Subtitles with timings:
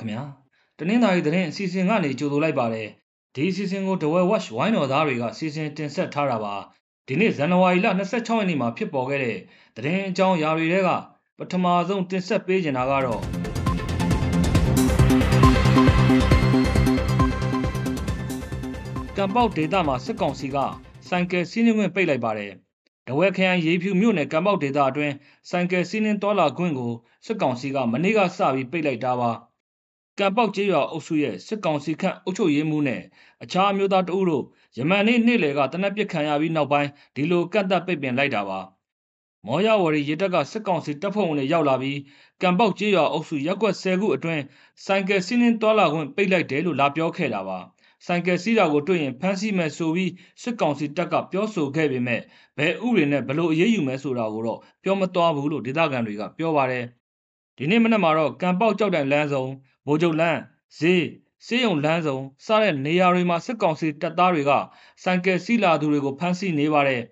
[0.00, 0.22] ခင်ဗျာ
[0.78, 2.88] တနင်္သာရီသတင်းအစီအစဉ်ကနေကြိုဆိုလိုက်ပါတယ်
[3.34, 6.54] ဒီအစီအစဉ်ကို The Well Watch ဝိုင်းတော်သားတွေကစီစဉ်တင်ဆက်ထားတာပါ
[7.06, 9.38] ဒီနေ့ဇန်နဝါရီလ26ရက်နေ့မှာဖြစ်ပေါ်ခဲ့တဲ့
[9.76, 10.88] သတင်းအကြောင်းအရာတွေက
[11.38, 13.22] ပထမဆုံးတင်ဆက်ပေးချင်တာကတော့
[19.16, 20.56] ကံပေါက်ဒေတာမှာစစ်ကောင်စီက
[21.08, 22.52] စိုင်းကယ်စီးနှင်းခွင့်ပိတ်လိုက်ပါတယ်
[23.06, 25.14] တဝဲခရိုင်ရေဖြူမြို့နယ်ကံပေါက်ဒေသအတွင်း
[25.50, 26.92] စိုင်းကယ်စီးနှင်းတော်လာခွင့်ကို
[27.26, 29.30] စစ်ကောင်စီကမနေ့ကစပြီးပိတ်လိုက်တာပါ
[30.18, 33.02] ကံပေါက်ကျေးရွာအုပ်စုရဲ့စစ်ကောင်စီခန့်အုပ်ချုပ်ရေးမှူးနဲ့
[33.42, 34.44] အခြားအမျိုးသားတအုပ်တို့
[34.78, 38.60] ယမန်နေ့နေ့လယ်ကတနက်ပစ်ခံရပြီးနောက်ပိုင်းဒီလိုကန့်သက်ပိတ်ပင်လိုက်တာပါ
[39.46, 41.98] မော်ရဝရီရေတပ်ကစစ်ကောင်စီတပ်ဖွဲ့ဝင်တွေရောက်လာပြီး
[42.42, 44.42] ကံပေါက်ကျေးရွာအုပ်စုရက်ကွက်10ခုအတွင်း
[44.84, 47.58] စိုင်းကယ်စီးနှင်းတော်လာခွင့်ပိတ်လိုက်တယ်လို့လာပြောခဲ့တာပါ
[48.06, 52.20] ဆိုင်ကယ်စီးတာကိုတွေ့ရင်ဖမ်းဆီးမယ်ဆိုပြီးစစ်ကောင်စီတပ်ကပြောဆိုခဲ့ပေမဲ့
[52.58, 56.84] ဘယ်ဥပဒေနဲ့ဘလို့အရေးယူမယ်ဆိုတာကိုတော့ပြောမသွားဘူးလို့ဒေသခံတွေကပြောပါတယ်
[57.56, 59.46] ဒီနေ့မနက်မှာတော့ကံပေါက်ကြောက်တိုင်လမ်းဆော
[59.88, 60.40] င်ဗိုလ်ချုပ်လန်း
[60.78, 61.04] ဈေး
[61.46, 64.52] စေးရုံလမ်းဆောင်စတဲ့နေရာတွေမှာစစ်ကောင်စီတပ်သားတွေက
[65.02, 67.02] ဆိုင်ကယ်စီးလာသူတွေကိုဖမ်းဆီးနေပါတယ်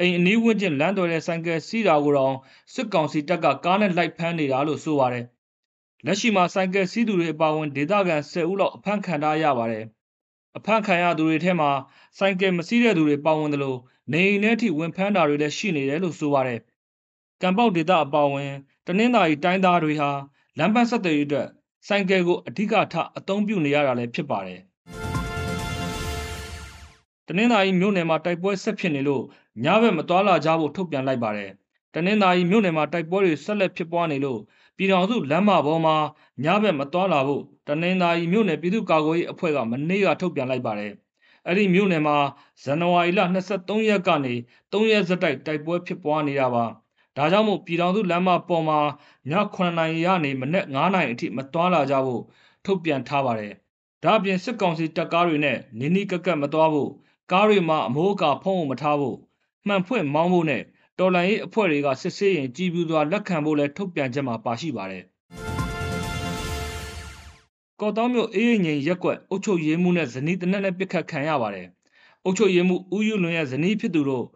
[0.00, 2.34] အိမ်အနီးဝန်းကျင်လမ်းတော်တဲ့ဆိုင်ကယ်စီးတာကိုတော့
[2.74, 5.24] စစ်ကောင်စီတပ်ကကားနဲ့လိုက်ဖမ်းနေတာလို့ဆိုပါတယ်
[6.06, 9.84] လက်ရှိမှာဆိုင်ကယ်စီးသူတွေအပါအဝင်ဒေသခံ10ဦးလောက်အဖမ်းခံထားရပါတယ်
[10.56, 11.70] အဖမ်းခံရသူတွေထဲမှာ
[12.18, 13.78] ဆိုင်ကယ်မစီးတဲ့သူတွေပါဝင်တယ်လို့
[14.12, 16.60] နေအိမ်ထဲထိဝင်ဖမ်းတာတွေလည်းရှိနေတယ်လို့ဆိုပါတယ်။
[17.42, 18.52] ကံပေါက်ဒေသအပါအဝင်
[18.86, 20.10] တနင်္သာရီတိုင်းသားတွေဟာ
[20.58, 21.48] လမ်းပန်းဆက်သွယ်ရေးအတွက်
[21.86, 24.60] ဆိုင်ကယ်ကိုအဓိကထားအသုံးပြုနေရတာလည်းဖြစ်ပါတယ်။
[27.26, 29.24] တနင်္သာရီမြို့နယ်မှာတိုက်ပွဲဆက်ဖြစ်နေလို့
[29.64, 31.50] ညဘက်မသွားလာကြဖို့ထုတ်ပြန်လိုက်ပါတယ်။
[31.94, 34.40] တနင်္သာရီမြို့နယ်မှာတိုက်ပွဲတွေဆက်လက်ဖြစ်ပွားနေလို့
[34.76, 35.96] ပြည်ထောင်စုလမ်းမပေါ်မှာ
[36.44, 40.92] ညဘက်မသွားလာဖို့တနင်္သာရီမြို့နယ်ပြည်သူ့ကာကွယ်ရေးအဖွဲ့ကမနေ့ကထုတ်ပြန်လိုက်ပါတယ်။
[41.46, 42.16] အဲ့ဒီမြို့နယ်မှာ
[42.62, 44.34] ဇန်နဝါရီလ23ရက်ကနေ
[44.72, 46.64] 3ရက်ဇက်တိုက်တိုက်ပွဲဖြစ်ပွားနေတာပါ။
[47.18, 48.78] ဒါကြောင့်မို့ပြည်ထောင်စုလမ်းမပေါ်မှာ
[49.30, 52.22] ည9နာရီကနေမနက်9နာရီအထိမသွားလာကြဖို့
[52.64, 53.52] ထုတ်ပြန်ထားပါတယ်။
[54.04, 56.90] ဒါ့အပြင်စစ်ကောင်စီတပ်ကားတွေနဲ့နင်းနီးကက်ကက်မသွားဖို့
[57.32, 59.16] ကားတွေမှာအမိုးအကာဖုံးမထားဖို့
[59.66, 60.62] မှန်ဖွင့်မောင်းဖို့နဲ့
[60.98, 65.04] တော်လန်ရေးအဖွဲ့တွေကစစ်ဆေးရင်ကြည်ပြူစွာလက်ခံဖို့လည်းထုတ်ပြန်ချက်မှာပါရှိပါတယ်။
[67.80, 71.66] ကော့တောင်းမြို့အေးငိန်ရက်ကွက်အုတ်ချုပ်ရေးမှုနဲ့ဇနီးတနက်နဲ့ပြစ်ခတ်ခံရပါတယ်။
[72.24, 74.26] အုတ်ချုပ်ရေးမှုဦးယူလွန်ရဲ့ဇနီးဖြစ်သူတို့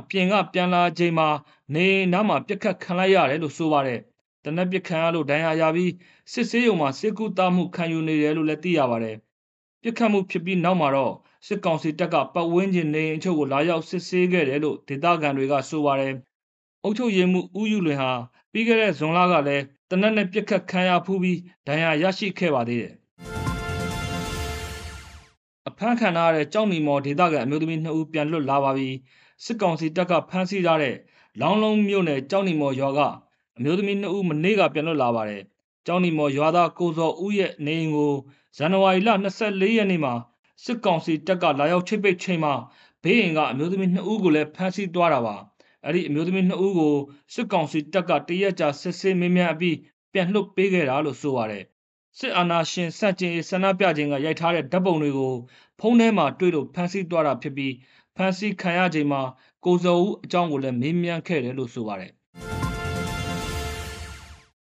[0.00, 1.28] အပြင်ကပြန်လာချိန်မှာ
[1.74, 4.00] နေနားမှာပြစ်ခတ်ခံလိုက်ရတယ်လို့ဆိုပါတယ်။
[4.44, 5.92] တနက်ပြစ်ခံရလို့ဒဏ်ရာရပြီး
[6.32, 9.16] စစ်ဆေးရုံမှာစစ်ကူတာမှုခံယူနေတယ်လို့လည်းသိရပါတယ်။
[9.82, 11.14] ပြစ်ခတ်မှုဖြစ်ပြီးနောက်မှာတော့
[11.46, 16.14] စစ်ကောင်စီတပ်ကပတ်ဝန်းကျင်နေအချို့ကိုလာရောက်စစ်ဆေးခဲ့တယ်လို့ဒေသခံတွေကဆိုပါတယ်။
[16.82, 18.12] အုပ်ချုပ်ရေးမှုဦးယူလွင်ဟာ
[18.52, 22.94] ပြီးခဲ့တဲ့ဇွန်လကလည်းတနက်နဲ့ပြစ်ခတ်ခံရဖူးပြီးဒဏ်ရာရရှိခဲ့ပါသေးတယ်။
[25.68, 28.90] အဖမ်းခံရတဲ့ကြောက်နီမော်ဒေသခံအမျိုးသမီး2ဦးပြန်လွတ်လာပါပြီ။
[29.44, 30.96] စစ်ကောင်စီတပ်ကဖမ်းဆီးထားတဲ့
[31.40, 33.00] လောင်းလုံးမြို့နယ်ကြောက်နီမော်ရွာက
[33.56, 35.42] အမျိုးသမီး2ဦးမနေ့ကပြန်လွတ်လာပါတယ်။
[35.86, 38.12] ကြောက်နီမော်ရွာသားကိုစောဦးရဲ့နေအိမ်ကို
[38.56, 40.14] ဇန်နဝါရီလ24ရက်နေ့မှာ
[40.64, 42.54] စစ်ကောင်စီတပ်ကလာရောက်ချိတ်ပိတ်ချိန်မှာ
[43.02, 45.36] ဘေးအိမ်ကအမျိုးသမီး2ဦးကိုလည်းဖမ်းဆီးသွားတာပါ။
[45.84, 46.94] အဲ့ဒီအမျိုးသမီး2ဦးကို
[47.34, 49.76] စစ်ကောင်စီတပ်ကတရက်ကြာစစ်ဆေးမင်းများအပြီး
[50.12, 51.64] ပြန်လွှတ်ပေးခဲ့တာလို့ဆိုပါတယ်။
[52.18, 55.34] စစ်အာဏာရှင်စန့်ကျင်ရေးဆန္ဒပြခြင်းကရိုက်ထားတဲ့ဓာတ်ပုံတွေကို
[55.80, 57.72] ဖုန်းထဲမှာတွေ့လို့ဖမ်းဆီးသွားတာဖြစ်ပြီး
[58.16, 59.22] ဖမ်းဆီးခံရချိန်မှာ
[59.64, 62.12] ကိုစောဦးအကြောင်းကိုလည်းမေးမြန်းခဲ့တယ်လို့ဆိုပါတယ်။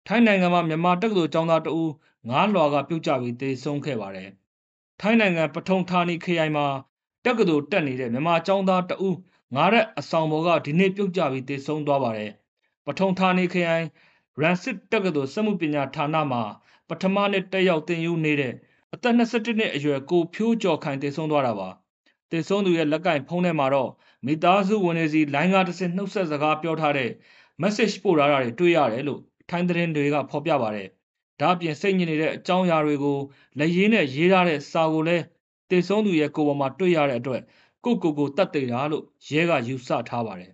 [0.07, 1.91] ထိုင်းနိုင်ငံမှာမြန်မာတက္ကသိုလ်ကျောင်းသားတဦး
[2.29, 4.29] ငားလွာကပြုတ်ကျပြီးသေဆုံးခဲ့ပါတယ်။
[5.01, 6.67] ထိုင်းနိုင်ငံပထုံဌာနီခရိုင်မှာ
[7.25, 9.17] တက္ကသိုလ်တက်နေတဲ့မြန်မာကျောင်းသားတဦး
[9.55, 12.31] ငားတဲ့အဆောင်ပေါ်ကဒီနေ့ပြုတ်ကျပြီးသေဆုံးသွားပါတယ်။
[12.85, 13.85] ပထုံဌာနီခရိုင်
[14.41, 16.41] ရန်စစ်တက္ကသိုလ်စက်မှုပညာဌာနမှာ
[16.89, 18.53] ပထမနှစ်တက်ရောက်သင်ယူနေတဲ့
[18.93, 21.69] အသက်21နှစ်အရွယ်ကိုဖြိုးကျော်ခိုင်တည်ဆုံးသွားတာပါ
[22.31, 23.89] တည်ဆုံးသူရဲ့လက်ကင်ဖုန်းထဲမှာတော့
[24.25, 27.09] မိသားစုဝင်တွေစီလိုင်းကားတစ်စင်နှုတ်ဆက်စကားပြောထားတဲ့
[27.61, 30.87] message ပို့ထားတာတွေတွေ့ရတယ်လို့ထိုင်းသတင်းတွေကဖော်ပြပါတယ်
[31.39, 33.17] ဒါအပြင်စိတ်ညစ်နေတဲ့အကြောင်းအရာတွေကို
[33.59, 35.23] လက်ရင်းနဲ့ရေးထားတဲ့စာကိုလည်း
[35.69, 37.41] တည်ဆုံးသူရဲ့ကိုယ်ပေါ်မှာတွေ့ရတဲ့အတွက်
[37.85, 40.51] ကိုကိုကိုတတ်သိတာလို့ရဲကယူဆထားပါတယ်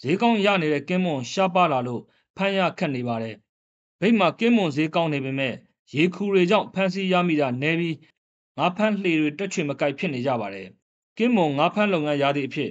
[0.00, 2.02] ဈေးကောင်းရနေတဲ့ကင်းမွန်ရှားပါလာလို့
[2.36, 3.36] ဖမ်းရခက်နေပါတယ်။
[4.00, 5.54] ဗိတ်မှာကင်းမွန်ဈေးကောင်းနေပေမဲ့
[5.94, 7.96] ရေခူတွေကြောင့်ဖမ်းဆီးရမိတာနည်းပြီး
[8.58, 10.68] ငါးဖမ်းလှေတွေတက်ချွေမကိုက်ဖြစ်နေကြပါတယ်။
[11.18, 12.70] ကင်းမွန်ငါးဖမ်းလုပ်ငန်းရာသီအဖြစ်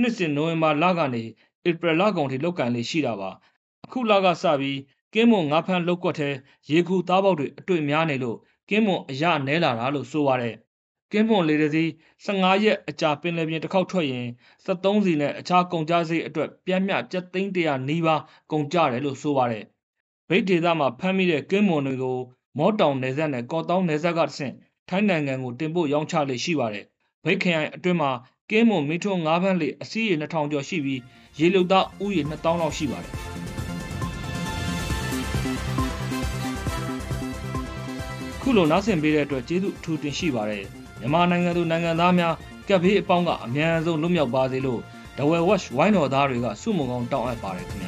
[0.00, 1.22] နှစ်စဉ်နိုဝင်ဘာလကနေ
[1.68, 3.30] ဧပြီလကုန်ထိလုပ်ကင်လေးရှိတာပါ။
[3.84, 4.78] အခုလကစပြီး
[5.14, 6.30] ကင်းမွန်ငါးဖမ်းလုပ်ကွက်ထဲ
[6.70, 8.38] ရေခူသားပေါက်တွေအတွေ့များနေလို့
[8.68, 10.56] ကင်းမွန်အရနဲလာတာလို့ဆိုပါတယ်
[11.12, 11.84] ကင်းပွန်လေတစီ
[12.24, 14.26] 15ရက်အကြာပင်လယ်ပြင်တစ်ခေါက်ထွက်ရင်
[14.66, 18.22] 73စီနဲ့အခြားကုန်ကြစည်အတွက်ပြင်းမြကျပ်သိန်း100နီးပါး
[18.52, 19.64] ကုန်ကြတယ်လို့ဆိုပါတယ်။
[20.28, 22.18] ဗိတ်ဒေသမှာဖမ်းမိတဲ့ကင်းမွန်တွေကို
[22.58, 24.54] မော့တောင်နယ်စပ်နဲ့ကော့တောင်းနယ်စပ်ကဆင့်
[24.88, 26.84] ထိုင်းနိုင်ငံကိုတင်ပို့ရောင်းချလေရှိပါတယ်။
[27.24, 28.10] ဗိတ်ခရိုင်အတွင်းမှာ
[28.50, 31.00] ကင်းမွန်မီထွန်း9ဖန်းလေအစီးရေ2000ကျော်ရှိပြီး
[31.38, 33.14] ရေလုံသားဥရေ2000လောက်ရှိပါတယ်။
[38.36, 40.64] အခုလိုနားဆင်ပေးတဲ့အတွက်ကျေးဇူးအထူးတင်ရှိပါတယ်
[41.00, 42.34] မြန်မာနိုင်ငံသူနိုင်ငံသားများ
[42.68, 44.80] ကပ်ဘေးအပေါင်းကအမြန်ဆုံးလွတ်မြောက်ပါစေလို့
[45.16, 47.87] The Well Watch ဝိုင်းတော်သားတွေကဆုမွန်ကောင်းတောင်းအပ်ပါတယ်ခင်ဗျ